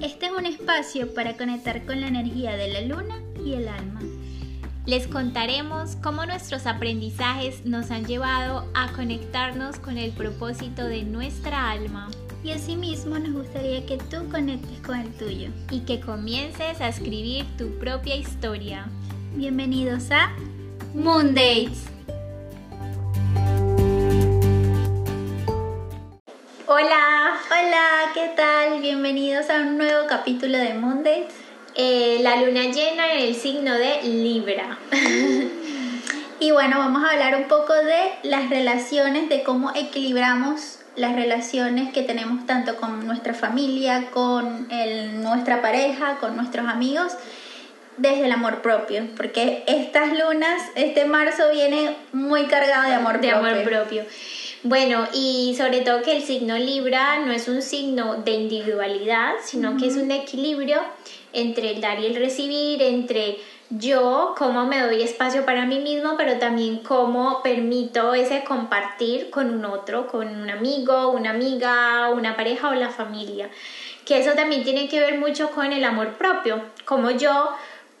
[0.00, 4.00] Este es un espacio para conectar con la energía de la luna y el alma.
[4.86, 11.70] Les contaremos cómo nuestros aprendizajes nos han llevado a conectarnos con el propósito de nuestra
[11.70, 12.08] alma.
[12.42, 15.50] Y asimismo nos gustaría que tú conectes con el tuyo.
[15.70, 18.86] Y que comiences a escribir tu propia historia.
[19.36, 20.34] Bienvenidos a
[20.94, 21.34] Moon
[26.72, 27.36] Hola.
[27.50, 28.80] Hola, ¿qué tal?
[28.80, 31.34] Bienvenidos a un nuevo capítulo de Moon Dates.
[31.74, 34.78] Eh, la luna llena en el signo de Libra.
[36.38, 41.92] y bueno, vamos a hablar un poco de las relaciones, de cómo equilibramos las relaciones
[41.92, 44.68] que tenemos tanto con nuestra familia, con
[45.22, 47.14] nuestra pareja, con nuestros amigos,
[47.96, 53.30] desde el amor propio, porque estas lunas, este marzo viene muy cargado de amor de
[53.30, 53.50] propio.
[53.50, 54.04] amor propio.
[54.62, 59.78] Bueno, y sobre todo que el signo Libra no es un signo de individualidad, sino
[59.78, 60.80] que es un equilibrio
[61.32, 63.38] entre el dar y el recibir, entre
[63.70, 69.48] yo, cómo me doy espacio para mí mismo, pero también cómo permito ese compartir con
[69.48, 73.48] un otro, con un amigo, una amiga, una pareja o la familia.
[74.04, 77.50] Que eso también tiene que ver mucho con el amor propio, cómo yo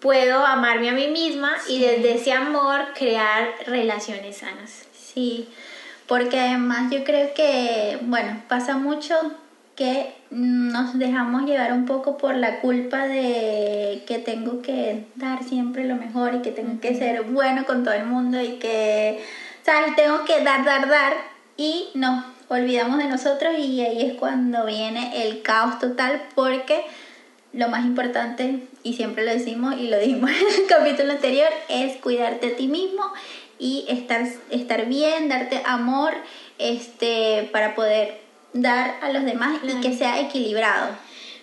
[0.00, 4.88] puedo amarme a mí misma y desde ese amor crear relaciones sanas.
[4.92, 5.48] Sí,
[6.10, 9.14] porque además yo creo que, bueno, pasa mucho
[9.76, 15.84] que nos dejamos llevar un poco por la culpa de que tengo que dar siempre
[15.84, 19.22] lo mejor y que tengo que ser bueno con todo el mundo y que,
[19.62, 19.94] ¿sabes?
[19.94, 21.12] Tengo que dar, dar, dar
[21.56, 26.86] y nos olvidamos de nosotros y ahí es cuando viene el caos total porque
[27.52, 31.98] lo más importante, y siempre lo decimos y lo dijimos en el capítulo anterior, es
[31.98, 33.12] cuidarte a ti mismo
[33.60, 36.14] y estar, estar bien, darte amor
[36.58, 38.20] este, para poder
[38.52, 40.96] dar a los demás y que sea equilibrado.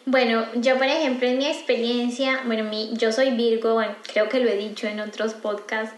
[0.06, 4.50] Bueno, yo por ejemplo en mi experiencia, bueno, mi, yo soy Virgo, creo que lo
[4.50, 5.94] he dicho en otros podcasts,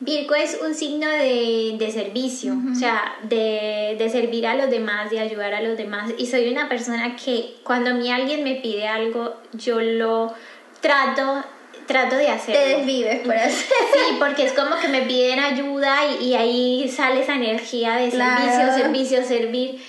[0.00, 5.10] Virgo es un signo de, de servicio, o sea, de, de, servir a los demás,
[5.10, 6.12] de ayudar a los demás.
[6.18, 10.34] Y soy una persona que cuando a mí alguien me pide algo, yo lo
[10.80, 11.44] trato
[11.86, 12.60] trato de hacerlo.
[12.60, 13.52] Te desvives por hacer.
[13.52, 18.10] Sí, porque es como que me piden ayuda y, y ahí sale esa energía de
[18.10, 19.82] servicio, servicio, servir.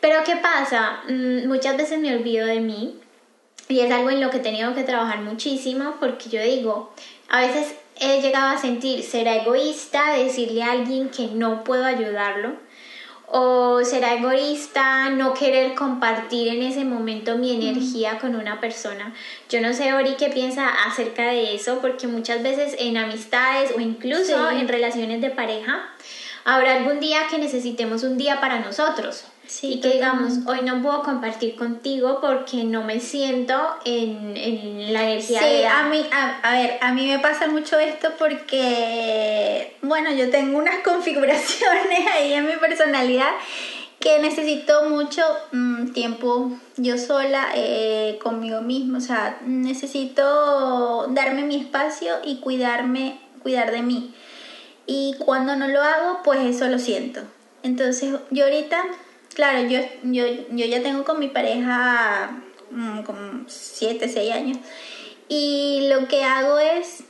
[0.00, 1.00] Pero ¿qué pasa?
[1.08, 2.96] Mm, muchas veces me olvido de mí
[3.68, 6.92] y es algo en lo que he tenido que trabajar muchísimo porque yo digo,
[7.28, 12.56] a veces he llegado a sentir, ¿será egoísta decirle a alguien que no puedo ayudarlo?
[13.36, 19.12] ¿O será egoísta no querer compartir en ese momento mi energía con una persona?
[19.50, 23.80] Yo no sé, Ori, qué piensa acerca de eso, porque muchas veces en amistades o
[23.80, 25.82] incluso en relaciones de pareja,
[26.44, 29.24] habrá algún día que necesitemos un día para nosotros.
[29.62, 35.10] Y que digamos, hoy no puedo compartir contigo porque no me siento en, en la
[35.10, 40.12] energía sí, a mí, a, a, ver, a mí me pasa mucho esto porque, bueno,
[40.12, 43.30] yo tengo unas configuraciones ahí en mi personalidad
[44.00, 45.22] que necesito mucho
[45.52, 53.18] mmm, tiempo yo sola eh, conmigo mismo, o sea, necesito darme mi espacio y cuidarme,
[53.42, 54.14] cuidar de mí.
[54.86, 57.22] Y cuando no lo hago, pues eso lo siento.
[57.62, 58.84] Entonces, yo ahorita
[59.34, 62.30] Claro, yo, yo, yo ya tengo con mi pareja
[63.04, 64.58] como 7, 6 años.
[65.28, 67.04] Y lo que hago es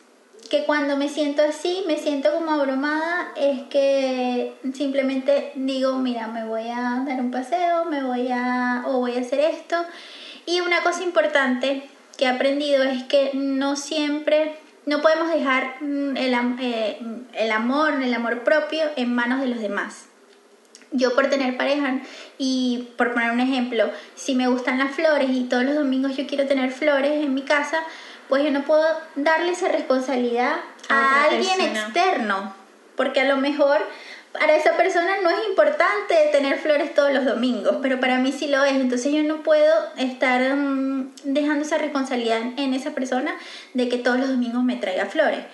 [0.50, 6.44] que cuando me siento así, me siento como abrumada, es que simplemente digo, mira, me
[6.44, 9.76] voy a dar un paseo, me voy a, o voy a hacer esto.
[10.46, 16.34] Y una cosa importante que he aprendido es que no siempre, no podemos dejar el,
[16.60, 16.98] eh,
[17.32, 20.08] el amor, el amor propio en manos de los demás
[20.92, 22.00] yo por tener pareja
[22.38, 26.26] y por poner un ejemplo, si me gustan las flores y todos los domingos yo
[26.26, 27.78] quiero tener flores en mi casa,
[28.28, 28.84] pues yo no puedo
[29.16, 30.56] darle esa responsabilidad
[30.88, 32.54] a, alguien externo,
[32.96, 33.78] porque a lo mejor
[34.32, 38.48] para esa persona no es importante tener flores todos los domingos, pero para mí sí
[38.48, 43.36] lo es, entonces yo no puedo estar um, dejando esa responsabilidad en esa persona
[43.74, 45.44] de que todos los domingos me traiga flores.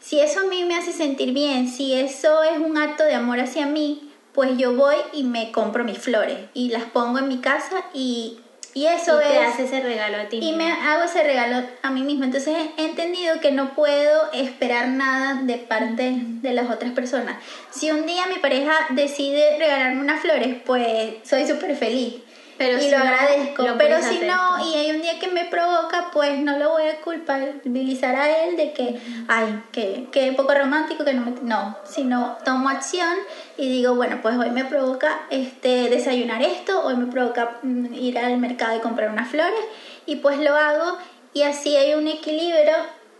[0.00, 3.38] Si eso a mí me hace sentir bien, si eso es un acto de amor
[3.38, 7.38] hacia mí, pues yo voy y me compro mis flores y las pongo en mi
[7.38, 8.40] casa y,
[8.74, 9.46] y eso y te es...
[9.46, 10.40] hace ese regalo a ti.
[10.42, 12.24] Y me hago ese regalo a mí mismo.
[12.24, 17.36] Entonces he entendido que no puedo esperar nada de parte de las otras personas.
[17.70, 22.16] Si un día mi pareja decide regalarme unas flores, pues soy súper feliz.
[22.56, 23.64] Pero y lo agradezco.
[23.78, 27.00] pero si no, y hay un día que me provoca, pues no lo voy a
[27.00, 31.34] culpabilizar a él de que, ay, que, que poco romántico, que no me...
[31.42, 33.16] No, sino tomo acción
[33.56, 38.18] y digo, bueno, pues hoy me provoca este, desayunar esto, hoy me provoca mm, ir
[38.18, 39.64] al mercado y comprar unas flores,
[40.06, 40.98] y pues lo hago,
[41.32, 42.74] y así hay un equilibrio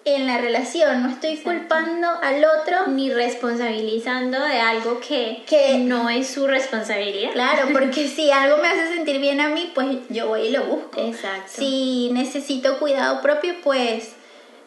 [0.05, 6.11] en la relación, no estoy culpando al otro ni responsabilizando de algo que, que no
[6.11, 7.33] es su responsabilidad.
[7.33, 10.65] Claro, porque si algo me hace sentir bien a mí, pues yo voy y lo
[10.65, 11.01] busco.
[11.01, 11.53] Exacto.
[11.55, 14.13] Si necesito cuidado propio, pues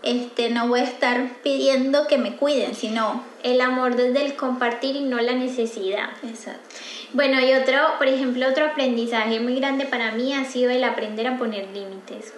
[0.01, 4.95] este no voy a estar pidiendo que me cuiden, sino el amor desde el compartir
[4.95, 6.09] y no la necesidad.
[6.23, 6.75] Exacto.
[7.13, 11.27] Bueno, y otro, por ejemplo, otro aprendizaje muy grande para mí ha sido el aprender
[11.27, 12.33] a poner límites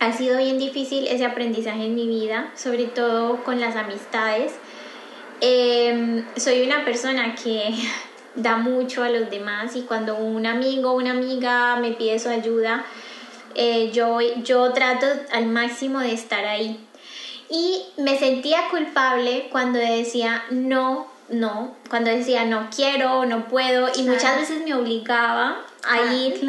[0.00, 4.52] ha sido bien difícil ese aprendizaje en mi vida, sobre todo con las amistades.
[5.40, 7.74] Em, soy una persona que
[8.34, 12.28] da mucho a los demás y cuando un amigo o una amiga me pide su
[12.28, 12.84] ayuda,
[13.54, 16.78] eh, yo, yo trato al máximo de estar ahí.
[17.48, 24.02] Y me sentía culpable cuando decía no, no, cuando decía no quiero, no puedo y
[24.02, 26.40] muchas veces me obligaba a ah, ir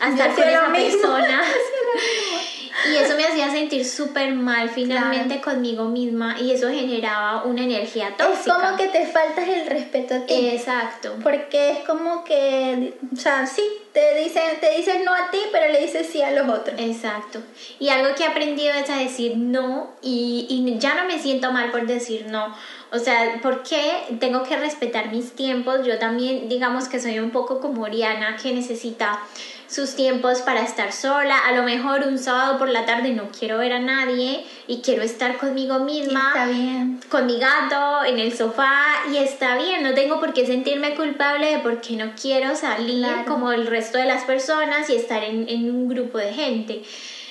[0.00, 1.42] a estar con esa persona.
[2.90, 8.14] Y eso me hacía sentir súper mal finalmente conmigo misma y eso generaba una energía
[8.16, 8.56] tóxica.
[8.56, 10.48] Es como que te faltas el respeto a ti.
[10.48, 11.16] Exacto.
[11.22, 15.72] Porque es como que, o sea, sí, te dicen, te dicen no a ti, pero
[15.72, 16.78] le dices sí a los otros.
[16.78, 17.40] Exacto.
[17.78, 21.52] Y algo que he aprendido es a decir no y, y ya no me siento
[21.52, 22.54] mal por decir no.
[22.92, 25.84] O sea, ¿por qué tengo que respetar mis tiempos?
[25.84, 29.18] Yo también, digamos que soy un poco como Oriana, que necesita
[29.66, 31.38] sus tiempos para estar sola.
[31.38, 35.02] A lo mejor un sábado por la tarde no quiero ver a nadie y quiero
[35.02, 37.00] estar conmigo misma, está bien.
[37.08, 39.82] con mi gato, en el sofá y está bien.
[39.82, 44.04] No tengo por qué sentirme culpable de porque no quiero salir como el resto de
[44.04, 46.82] las personas y estar en, en un grupo de gente.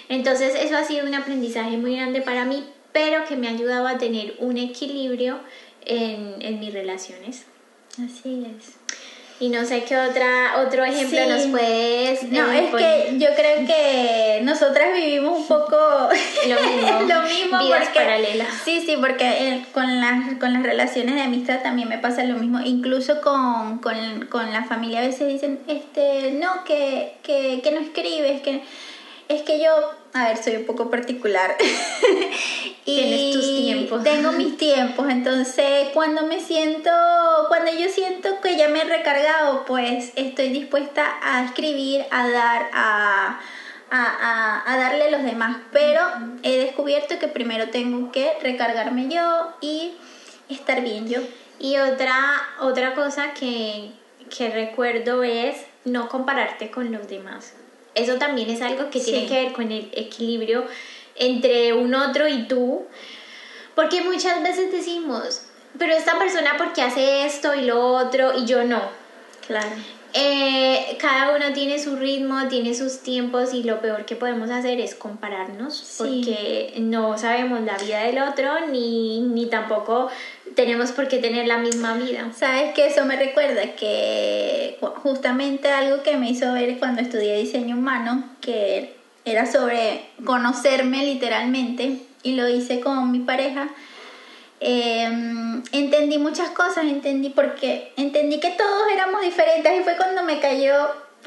[0.10, 3.88] Entonces eso ha sido un aprendizaje muy grande para mí, pero que me ha ayudado
[3.88, 5.40] a tener un equilibrio
[5.86, 7.46] en, en mis relaciones.
[7.94, 8.76] Así es.
[9.44, 12.24] Y no sé qué otra, otro ejemplo nos puedes...
[12.32, 15.76] No, es que yo creo que nosotras vivimos un poco
[16.48, 18.48] lo mismo, lo mismo vidas paralelas.
[18.64, 22.36] Sí, sí, porque eh, con, las, con las relaciones de amistad también me pasa lo
[22.36, 22.62] mismo.
[22.62, 27.82] Incluso con, con, con la familia a veces dicen, este, no, que, que, que no
[27.82, 28.62] escribes, que
[29.28, 29.72] es que yo,
[30.14, 31.58] a ver, soy un poco particular.
[32.86, 34.04] y Tienes tus tiempos.
[34.04, 36.92] Tengo mis tiempos, entonces cuando me siento,
[37.48, 42.70] cuando yo siento que ya me he recargado, pues estoy dispuesta a escribir, a dar,
[42.74, 43.40] a,
[43.90, 45.58] a, a, darle a los demás.
[45.72, 46.02] Pero
[46.44, 49.94] he descubierto que primero tengo que recargarme yo y
[50.48, 51.22] estar bien yo.
[51.60, 52.20] Y otra,
[52.60, 53.90] otra cosa que,
[54.36, 55.56] que recuerdo es
[55.86, 57.56] no compararte con los demás
[57.96, 60.66] eso también es algo que tiene que ver con el equilibrio
[61.16, 62.86] entre un otro y tú.
[63.76, 65.44] Porque muchas veces decimos,
[65.78, 68.82] pero esta persona porque hace esto y lo otro y yo no.
[69.48, 69.76] Claro.
[70.16, 74.80] Eh, cada uno tiene su ritmo, tiene sus tiempos y lo peor que podemos hacer
[74.80, 80.10] es compararnos porque no sabemos la vida del otro ni, ni tampoco
[80.56, 82.32] tenemos por qué tener la misma vida.
[82.36, 87.76] Sabes que eso me recuerda que justamente algo que me hizo ver cuando estudié diseño
[87.76, 88.94] humano, que
[89.26, 93.70] era sobre conocerme literalmente y lo hice con mi pareja
[94.66, 100.40] Em, entendí muchas cosas, entendí porque entendí que todos éramos diferentes y fue cuando me
[100.40, 100.74] cayó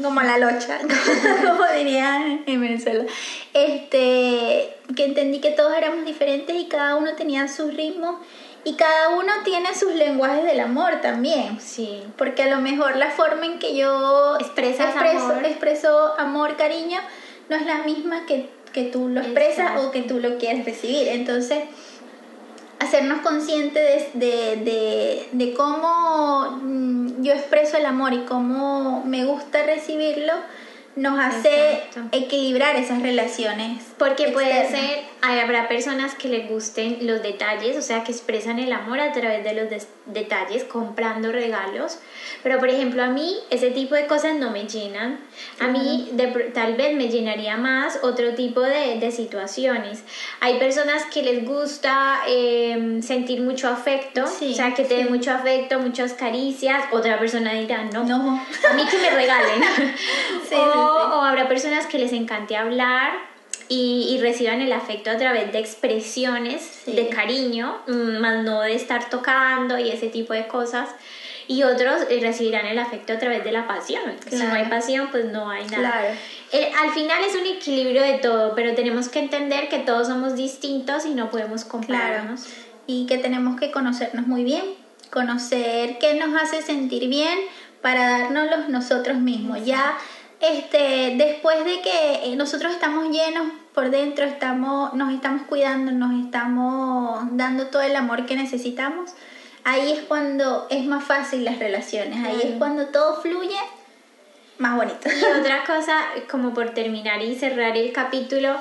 [0.03, 0.79] como la locha,
[1.47, 3.05] como dirían en Venezuela,
[3.53, 8.21] este, que entendí que todos éramos diferentes y cada uno tenía su ritmo
[8.65, 11.61] y cada uno tiene sus lenguajes del amor también.
[11.61, 12.03] Sí.
[12.17, 15.45] Porque a lo mejor la forma en que yo expreso, amor.
[15.45, 17.01] expreso amor, cariño,
[17.51, 21.09] no es la misma que, que tú lo expresas o que tú lo quieres recibir.
[21.09, 21.65] Entonces,
[22.79, 30.33] hacernos conscientes de, de, cómo mm, yo expreso el amor y cómo me gusta recibirlo,
[30.95, 33.86] nos hace equilibrar esas relaciones.
[33.99, 38.71] Porque puede ser, habrá personas que les gusten los detalles, o sea, que expresan el
[38.73, 41.99] amor a través de los detalles, comprando regalos.
[42.43, 45.21] Pero, por ejemplo, a mí ese tipo de cosas no me llenan.
[45.61, 46.13] A mí
[46.53, 50.05] tal vez me llenaría más otro tipo de, de situaciones.
[50.41, 55.33] Hay personas que les gusta em, sentir mucho afecto, o sea, que te den mucho
[55.33, 56.85] afecto, muchas caricias.
[56.93, 58.45] Otra persona dirá, no, no.
[58.71, 59.63] a mí que me regalen.
[60.55, 63.36] o, habrá personas que les encante hablar
[63.69, 68.75] y, y, reciban el afecto a través de expresiones de cariño, mm, más no de
[68.75, 70.89] estar tocando y ese tipo de cosas.
[71.49, 74.03] y otros eh, recibirán el afecto a través de la pasión.
[74.29, 75.91] Si no hay pasión, pues no hay nada.
[75.91, 76.15] Claro.
[76.53, 80.35] Eh, al final es un equilibrio de todo, pero tenemos que entender que todos somos
[80.35, 82.47] distintos y no podemos compararnos.
[82.89, 84.65] Y que tenemos que conocernos muy bien,
[85.11, 87.39] conocer qué nos hace sentir bien
[87.81, 89.65] para dárnoslos nosotros mismos.
[89.65, 89.97] Ya
[90.41, 96.25] este, después de que eh, nosotros estamos llenos por dentro, estamos, nos estamos cuidando, nos
[96.25, 99.13] estamos dando todo el amor que necesitamos,
[99.65, 103.59] ahí es cuando es más fácil las relaciones, ahí es cuando todo fluye
[104.59, 105.09] más bonito.
[105.09, 105.99] Y otra cosa,
[106.31, 108.57] como por terminar y cerrar el capítulo,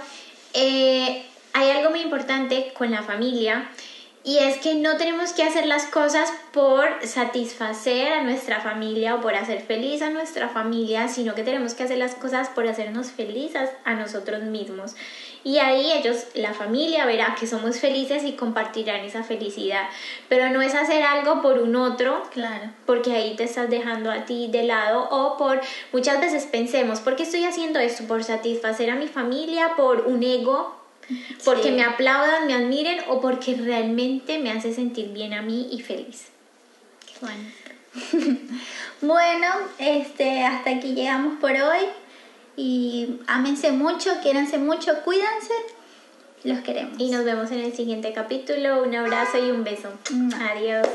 [0.53, 3.69] eh, hay algo muy importante con la familia
[4.25, 9.21] y es que no tenemos que hacer las cosas por satisfacer a nuestra familia o
[9.21, 13.11] por hacer feliz a nuestra familia, sino que tenemos que hacer las cosas por hacernos
[13.11, 14.95] felices a nosotros mismos.
[15.43, 19.87] Y ahí ellos, la familia, verá que somos felices y compartirán esa felicidad.
[20.27, 22.71] Pero no es hacer algo por un otro, claro.
[22.87, 25.61] porque ahí te estás dejando a ti de lado o por,
[25.93, 28.05] muchas veces pensemos, ¿por qué estoy haciendo esto?
[28.07, 29.73] ¿Por satisfacer a mi familia?
[29.77, 30.84] ¿Por un ego?
[31.43, 35.81] Porque me aplaudan, me admiren o porque realmente me hace sentir bien a mí y
[35.81, 36.27] feliz.
[37.21, 37.43] bueno.
[39.01, 39.47] bueno,
[39.79, 41.79] este, hasta aquí llegamos por hoy
[42.57, 45.53] y ámense mucho, quiéranse mucho, cuídense,
[46.43, 46.99] los queremos.
[46.99, 48.83] Y nos vemos en el siguiente capítulo.
[48.83, 49.89] Un abrazo y un beso.
[50.39, 50.87] Adiós.